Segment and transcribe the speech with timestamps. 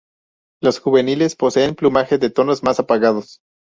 [0.63, 3.39] Los juveniles poseen plumaje de tonos más apagados.